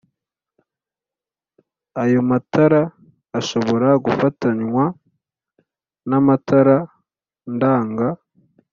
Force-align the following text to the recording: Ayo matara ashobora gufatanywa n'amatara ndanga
Ayo 2.03 2.19
matara 2.29 2.81
ashobora 3.39 3.89
gufatanywa 4.05 4.83
n'amatara 6.09 6.77
ndanga 7.53 8.07